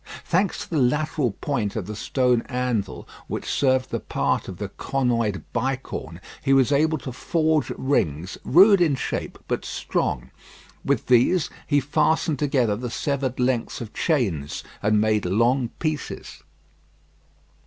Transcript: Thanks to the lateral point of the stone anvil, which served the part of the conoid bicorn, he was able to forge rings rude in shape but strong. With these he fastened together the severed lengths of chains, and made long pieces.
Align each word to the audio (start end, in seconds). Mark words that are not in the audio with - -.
Thanks 0.25 0.61
to 0.63 0.69
the 0.71 0.79
lateral 0.81 1.29
point 1.41 1.75
of 1.75 1.85
the 1.85 1.95
stone 1.95 2.41
anvil, 2.49 3.07
which 3.27 3.47
served 3.47 3.91
the 3.91 3.99
part 3.99 4.47
of 4.47 4.57
the 4.57 4.69
conoid 4.69 5.43
bicorn, 5.53 6.19
he 6.41 6.53
was 6.53 6.71
able 6.71 6.97
to 6.97 7.11
forge 7.11 7.69
rings 7.77 8.35
rude 8.43 8.81
in 8.81 8.95
shape 8.95 9.37
but 9.47 9.63
strong. 9.63 10.31
With 10.83 11.05
these 11.05 11.51
he 11.67 11.79
fastened 11.79 12.39
together 12.39 12.75
the 12.75 12.89
severed 12.89 13.39
lengths 13.39 13.79
of 13.79 13.93
chains, 13.93 14.63
and 14.81 14.99
made 14.99 15.23
long 15.23 15.69
pieces. 15.77 16.41